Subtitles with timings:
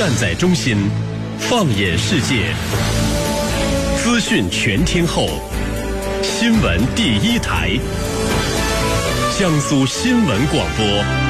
[0.00, 0.78] 站在中心，
[1.38, 2.54] 放眼世界，
[3.98, 5.28] 资讯全天候，
[6.22, 7.78] 新闻第一台，
[9.38, 11.29] 江苏新闻广播。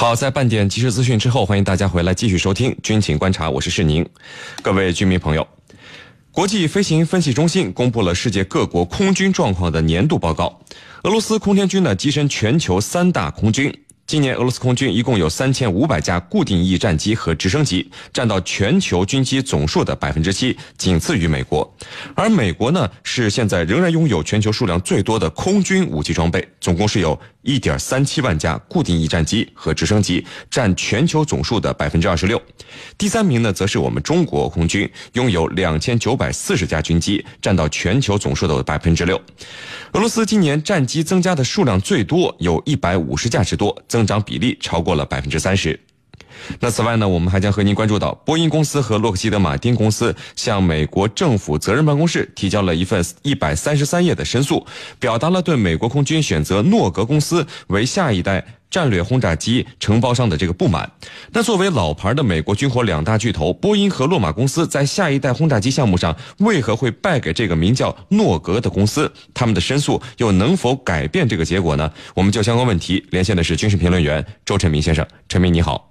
[0.00, 4.02] 好，在半点即时资讯之后，欢迎大家回来继续收听军情观察，我是世宁。
[4.62, 5.46] 各位军迷朋友，
[6.32, 10.58] 国际飞行分析中心公布了世界各国空军状况的年度报告。
[11.02, 13.70] 俄罗斯空天军呢，跻身全球三大空军。
[14.06, 21.76] 今年俄罗斯空军一共有三千五百架固定翼战机和直升机，占到全球军机总数的百分之七，仅次于美国。
[22.14, 32.40] 而美国呢，是现在仍然拥有全球数量最多的空军武器装备，总共是有一点三七万架固定翼战机和直升机，占全球总数的百分之二十六。
[32.98, 39.20] 第三名呢，则是我们中国空军，拥有两千九百四十架军机，占到全球总数的百分之六。
[39.92, 45.78] 俄罗斯今年战机增加的数量最多，有一百五十架之多，增长比例超过了百分之三十。
[46.58, 54.66] 那此外呢，我们还将和您关注到，波音公司和洛克希德马丁公司向美国政府责任办公室提交了一份一百三十三页的申诉，
[54.98, 58.44] 表达了对美国空军选择诺格公司为下一代。
[58.70, 60.88] 战略轰炸机承包商的这个不满，
[61.32, 69.12] 那作为老牌的美国军火两大巨头波音和洛马公司，在下一代轰炸机项目上为何会败给这个名叫诺格的公司？
[69.34, 71.92] 他们的申诉又能否改变这个结果呢？
[72.14, 75.89] 我们就相关问题连线的是军事评论员周晨明先生，陈明你好。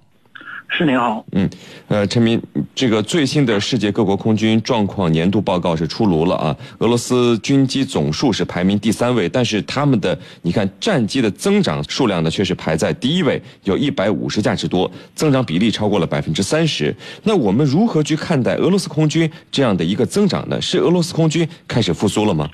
[0.72, 1.50] 是您好，嗯，
[1.88, 2.40] 呃，陈明，
[2.74, 6.56] 这个最新的世界各国空军状况年度报告是出炉了啊。
[6.78, 16.94] 俄罗斯军机总数是排名第三位，但是他们的你看战机的增长数量呢却是排在第一位，有一百五十架之多，增长比例超过了百分之三十。
[17.24, 20.60] 那我们如何去看待俄罗斯空军这样的一个增长呢？
[20.62, 22.48] 是俄罗斯空军开始复苏了吗？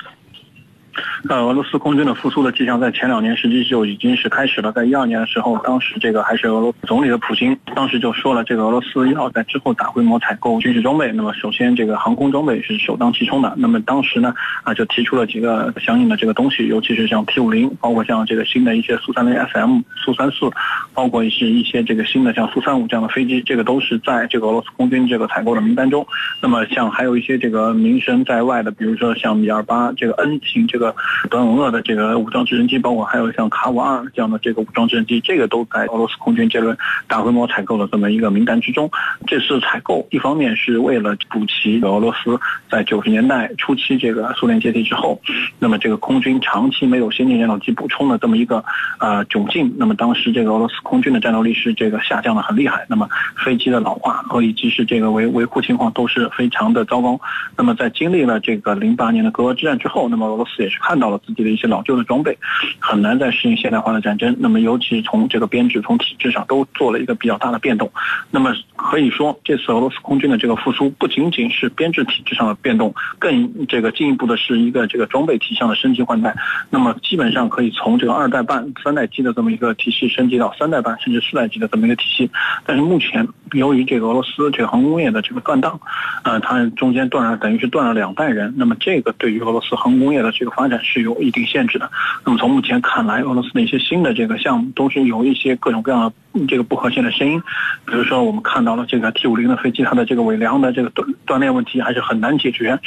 [1.28, 4.70] 呃，俄罗斯空军的复苏的迹象在前两年实际就已经是开始了。
[4.72, 11.10] 在一二年的时候，当时这个还是俄罗斯总理的普京，当时就说了，这个俄罗斯要在之后大规模采购军事装备。
[11.12, 13.52] 那么，首先这个航空装备是首当其冲的。
[13.56, 20.48] 那么当时呢，啊，就提出了几个相应的这个东西，尤其是像 T 五零，包括像这个新的一些苏三零 SM、苏三四，
[20.94, 26.06] 包括一些一些这个新的像苏三五这样的飞机，这个都是在这个俄罗斯空军这个采购的名单中。
[26.40, 30.85] 那么像还有一些这个名声在外的，比如说像米二八这个 N 型这个。
[31.30, 36.76] 短吻鳄的这个武装直升机，包括还有像卡五二这样的这个武装直升机，这个都在俄罗斯空军这轮
[37.08, 38.90] 大规模采购的这么一个名单之中。
[39.26, 42.38] 这次采购一方面是为了补齐俄罗斯
[42.70, 45.20] 在九十年代初期这个苏联解体之后，
[45.58, 48.64] 那么这个空军长期没有先进战斗机补充的这么一个
[48.98, 49.74] 呃窘境。
[49.78, 53.08] 那么当时这个俄罗斯空军的战斗力是这个下降的很厉害，那么
[53.44, 57.20] 飞机的老化和以及是这个维维护情况都是非常的糟糕。
[57.56, 61.06] 那么在经历了这个零八年的格俄之战之后，那么俄罗斯也是看到。
[61.06, 62.36] 了自己的一些老旧的装备，
[62.80, 64.34] 很难再适应现代化的战争。
[64.40, 67.88] 那么，尤其从这个编制、从体制上都做了一个比较大的变动。
[68.28, 76.34] 那么，可以说这次俄罗斯空军的这个复苏，不仅仅是编制体制上的变动，更这个进一步的是一个这个装备体系上的升级换代。
[76.70, 82.30] 那么，基本上可以从这个二代半、三代机的这么一个体系升级到三代半甚至四代机的这么一个体系。
[82.64, 85.80] 但是目前，由于这个俄罗斯这个航空工业的这个断档，
[86.22, 88.54] 呃，它中间断了，等于是断了两代人。
[88.56, 90.76] 那么，这个对于俄罗斯航空工业的这个发展。
[90.82, 91.90] 是有一定限制的。
[92.24, 97.42] 那么从目前看来，俄罗斯的一些新的这个项目都是有一些各种各样的这个不和谐的声音。
[97.86, 102.78] 比如说，我们看到了这个 T 五零的飞机，它的这个尾梁的这个锻断裂问题还是很难解决。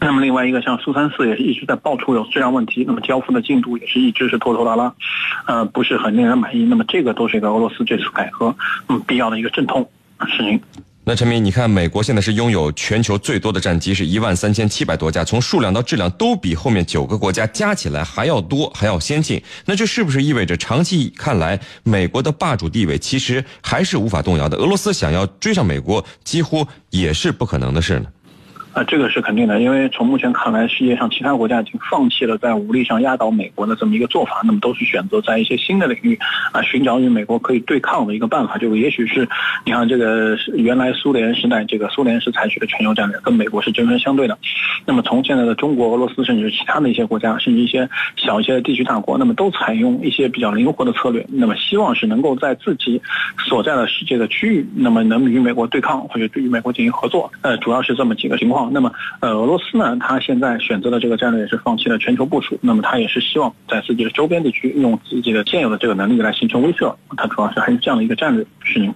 [0.00, 4.92] 那么另外一个像苏三四也是一直在爆出有质量问题，那么交付的进度也是一直是拖拖拉拉，
[5.46, 6.64] 呃，不是很令人满意。
[6.64, 8.56] 那么这个都是一个俄罗斯这次改革
[8.88, 9.88] 嗯必要的一个阵痛
[10.26, 10.60] 事情。
[11.08, 19.40] 那陈明，你看，美国现在是拥有全球最多的战机，是一万三千七百多架，从数量到质量都比后面九个国家加起来还要多，还要先进。
[19.66, 24.56] 那这是不是意味着长期看来，美国的霸主地位其实还是无法动摇的？
[24.56, 28.06] 俄罗斯想要追上美国，几乎也是不可能的事呢？
[28.76, 36.18] 啊，这个是肯定的，因为从目前看来，世界上其他国家已经放弃了在武力上压倒美国的这么一个做法，那么都是选择在一些新的领域
[36.52, 38.58] 啊，寻找与美国可以对抗的一个办法。
[38.58, 39.26] 就也许是，
[39.64, 44.36] 你看这个原来苏联时代，这个苏联是采取的全球战略，跟美国是针锋相对的。
[44.84, 53.00] 那么从现在的中国、俄罗斯，甚至其他的一些国家，甚至一些小一些的地区大国，那么都采用一些比较灵活的策略，那么希望是能够在自己
[53.48, 57.32] 所在的世界的区域，那么能与美国对抗或者与美国进行合作。
[57.40, 58.65] 呃，主要是这么几个情况。
[58.72, 68.46] 那么，呃，俄罗斯呢，他现在选择的这个战略是放弃了全球部署，那么他也是希望在自己的周边地区用自己的现有的这个能力来形成威慑，它主要是还是这样的一个战略。
[68.62, 68.92] 是您。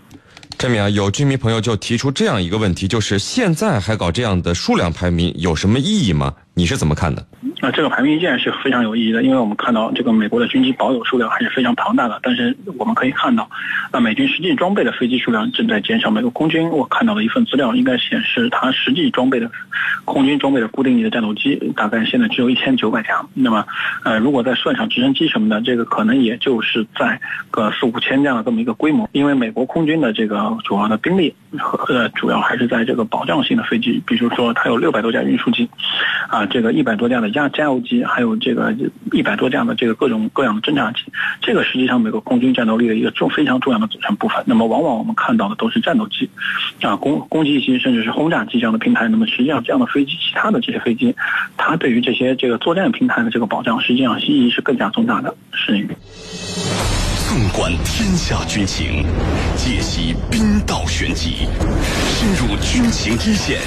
[0.59, 6.35] 郑明啊，有居民朋友就提出这样一个问题，就是现在还搞这样的数量排名有什么意义吗？
[6.53, 7.27] 你是怎么看的？
[7.61, 12.19] 那这个排名依然是非常有意义的，因为我们看到这个美国的军机保有数量还是非常庞大的。
[12.23, 13.49] 但是我们可以看到，
[13.93, 16.11] 那美军实际装备的飞机数量正在减少。
[16.11, 19.51] 美国空军我看到的一份资料应该显示，它实际装备的
[20.05, 23.25] 空军装备的固定翼的战斗机大概现在只有一千九百架。
[23.35, 23.67] 那么，
[24.05, 27.21] 呃，如果再算上直升机什么的，这个可能也就是在
[27.51, 29.09] 个四五千这样的这么一个规模。
[29.13, 35.69] 因为美国空军的这个主要的兵力和呃主要还是在这个保障性的飞机，比如说它有六百多架运输机，
[36.29, 38.31] 啊，这个一百多架的压加油机，还有。
[38.41, 38.75] 这个
[39.13, 41.01] 一百多架的这个各种各样的侦察机，
[41.43, 44.43] 这个实际上美国空军战斗力的一个重非常重要的组成部分。
[44.47, 46.31] 那么往往我们看到的都是战斗机，
[46.81, 49.09] 啊攻攻击机甚至是轰炸机这样的平台。
[49.09, 51.15] 那么实际上这样的飞机，其他的这些飞机，
[51.59, 55.37] 它对于这些这个作战平台的这个保障，实际上意义是更加重大的。
[55.53, 55.87] 是。
[57.29, 59.05] 纵观天下军情，
[59.55, 61.47] 解析兵道玄机，
[62.17, 63.61] 深入军情一线，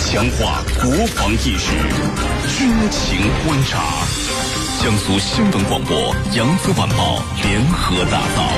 [0.00, 2.33] 强化国防意识。
[2.46, 4.04] 军情观察，
[4.82, 8.52] 江苏新闻广播、扬子晚报联合打造。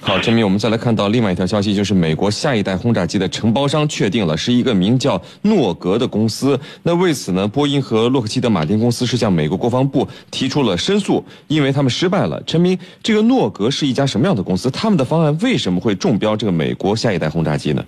[0.00, 6.58] 好，陈明，我们再来看到另外一条消息，就是美国下一代轰炸机的承包商确定了，是一个名叫诺格的公司。
[6.82, 12.42] 那为此呢，波音和洛克希德马丁公司是向美国国防部提出了申诉，因为他们失败了。
[12.46, 14.70] 陈明，这个诺格是一家什么样的公司？
[14.70, 17.84] 他们的方案为什么会中标这个美国下一代轰炸机呢？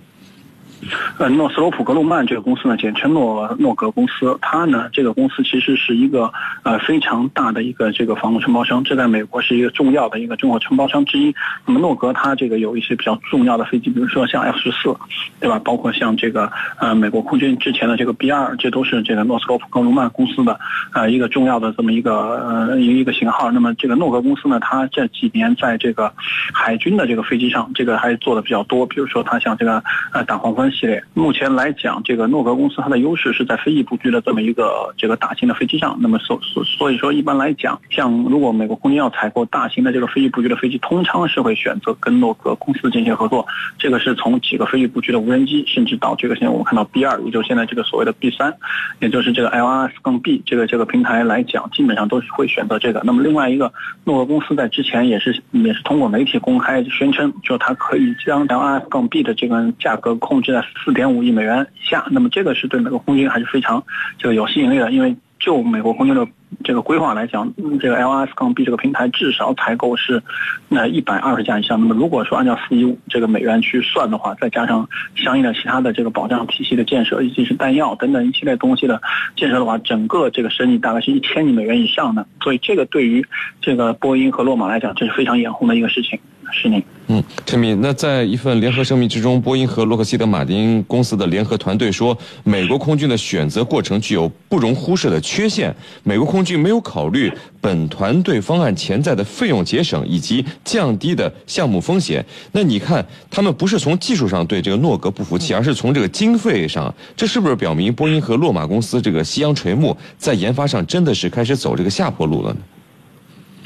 [1.17, 4.37] 呃，诺斯罗普格鲁曼这个公司呢，简称诺诺格公司。
[4.41, 6.31] 它呢，这个公司其实是一个
[6.63, 11.33] 呃非常大的一个这个房屋承包商，这在美国是一个重要的一个中国承包商之一。
[11.65, 14.95] 那么诺格它这个有一些比较重要的飞机，比如说像 F 十四，
[15.39, 15.59] 对吧？
[15.59, 20.59] 包括像这个呃美国空军之前的这个 B 二，这都是这个诺斯罗普格鲁曼公司的
[20.93, 23.51] 呃一个重要的这么一个呃一个型号。
[23.51, 26.13] 那么这个诺格公司呢，它这几年在这个
[26.53, 28.85] 海军的这个飞机上，这个还做的比较多。
[28.85, 30.71] 比如说它像这个呃打黄昏。
[30.79, 35.97] 系列目前来讲，这个诺格公司它的优势是在飞翼布局的这么一个这个大型的飞机上。
[35.99, 43.43] 那么所所所以说，一般来讲，像如果美国空军要采购大型的这个飞翼布局的飞机，通常是会选择跟诺格公司进行合作。
[43.79, 48.53] 这个是从几个飞翼布局的无人机，甚至到这个现在我们看到 B 二，也就是现在这个所谓的 B 三，
[48.99, 53.01] 也就是这个 LRS 杠 B 这个这个平台来讲，基本上都是会选择这个。
[53.03, 60.66] 那么另外一个，诺格公司在之前也是也是通过媒体公开宣称，就它可以将 LRS 杠 B 的这个价格控制在。
[60.83, 63.83] 四点五亿美元以下，那么这个是对美国空军还是非常
[64.17, 66.27] 这个有吸引力的，因为就美国空军的
[66.63, 70.21] 这个规划来讲，这个 LS 杠 B 这个平台至少采购是
[70.67, 71.79] 那一百二十架以上。
[71.79, 78.99] 那么如果说按照四亿五这个美元去算的话，再加上相应的其他的这个保障体系的建设，以及是弹药等等一系列东西的
[79.35, 82.25] 建设的话，整个这个生意大概是一千亿美元以上的。
[82.41, 83.25] 所以这个对于
[83.61, 86.19] 这个波音和洛马来讲，这是非常眼红的一个事情。
[86.51, 86.83] 是您。
[87.09, 95.73] 嗯，陈敏，那在一份联合声明之中，波音和洛克希德马丁公司的联合团队说，美国空军的选择过程具有不容忽视的缺陷。
[96.03, 102.25] 美国空军没有考虑本团队方案潜在的费用节省以及降低的项目风险。
[102.51, 104.77] 那你看，他们不是从技术上对这个。
[104.77, 106.07] 诺格不服气，而是从这个。
[106.09, 109.23] 经费上，这是不是表明波音和洛马公司这个。
[109.23, 111.89] 夕阳垂暮，在研发上真的是开始走这个。
[111.89, 112.59] 下坡路了呢？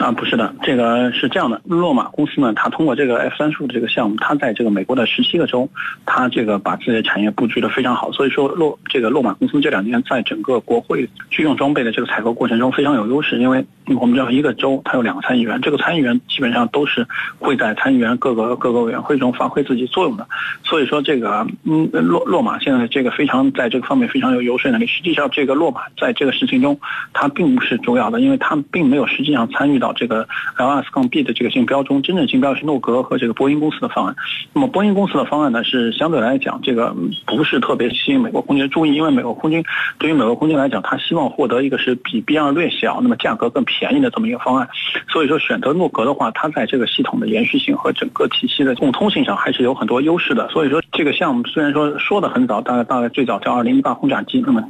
[0.01, 1.61] 啊，不是的，这个是这样的。
[1.63, 5.69] 洛马公司呢，它通过这个 F 三十五的这个项目，它在这个美国的十七个州，
[6.07, 8.11] 它这个把自己的产业布局的非常好。
[8.11, 13.63] 所以说，洛这个洛马公司这两年在整个国会军用装备的这个采购过程中非常有优势，因为
[13.99, 17.07] 我们知道一个州它有两个参议员，这个参议员基本上都是
[17.39, 20.27] 会在参议员各个各个委员会中发挥自己作用的。
[20.63, 24.87] 所以说，这个嗯，洛洛马现在这个非常在这个方面非常有优势能力。
[24.87, 26.79] 实际上，这个洛马在这个事情中，
[27.13, 29.91] 它并不是主要的，因为他并没有实际上参与到。
[29.93, 34.15] 这个 LS 杠 B 的这个竞标中，真正竞标是诺格和这个波音公司的方案。
[34.53, 36.95] 那么波音公司的方案呢，是相对来讲这个
[37.25, 39.63] 不是特别吸引美国空军注意，因为美国空军
[39.99, 44.69] 对于美国空军来讲，他希望获得一个是比 B 二略小，那么价格更便便宜的这么一个方案。
[45.09, 50.47] 所以说，选择诺格的话，它在这个系统的延续性和整个体系的共通性上还是有很多优势的。
[50.49, 54.63] 所以说，这个项目虽然说说的很早，大概大概最早叫二零一八轰炸机，那么。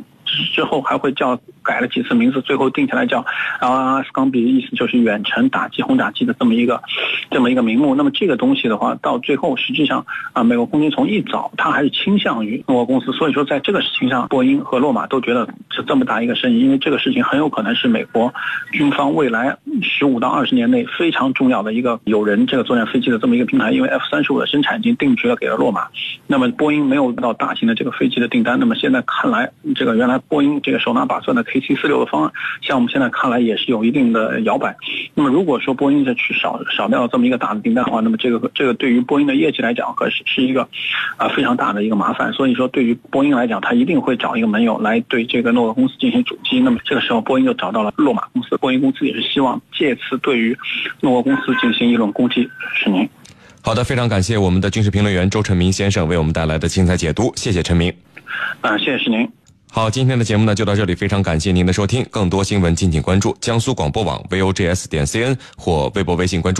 [0.53, 3.25] 之后还会叫改了几次名字，最后定下来叫
[3.59, 6.81] LRS 钢笔，意思就是远程打击轰炸机的这么一个
[7.29, 7.95] 这么一个名目。
[7.95, 18.33] 那么这个东西的话，到最后实际上啊，美国空军从一早它还是倾向于诺格公司，所以说在这个事情上，波音和洛马都觉得是这么大一个生意，因为这个事情很有可能是美国
[18.71, 25.87] 军方未来十五到二十年内非常重要的一个有人这个作战飞机的这么一个平台，因为 F 三十五的生产已经定局了给了洛马，
[26.27, 30.19] 那么波音没有到大型的这个飞机的订单，那么现在看来这个原来。
[30.31, 32.31] 波音这个手拿把攥的 KC 四六的方案，
[32.61, 34.75] 像我们现在看来也是有一定的摇摆。
[35.13, 40.67] 那么如果说波音再去少少掉这么一个大的订单的话，那么这个这个对于波音的业绩来讲，可是是一个
[41.17, 42.31] 啊非常大的一个麻烦。
[42.31, 46.59] 所以说，对于波音来讲，它一定会找一个盟友来对这个诺沃公司进行阻击。
[46.59, 48.55] 那么这个时候，波音就找到了洛马公司。
[48.57, 50.57] 波音公司也是希望借此对于
[51.01, 52.49] 诺沃公司进行一轮攻击。
[52.73, 53.07] 是您。
[53.63, 57.31] 好的，非常感谢我们的军事评论员周晨明先生为我们带来的精彩解读。
[57.35, 57.93] 谢谢陈明。
[58.61, 59.40] 啊，谢谢是您。
[59.73, 62.05] 好，今天的节目呢就到这里，非常感谢您的收听。
[62.11, 66.59] 更多新闻，敬请关注江苏广播网 v o g s 点 c n 或微博、微信关注。